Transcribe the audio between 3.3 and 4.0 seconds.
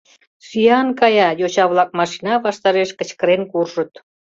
куржыт.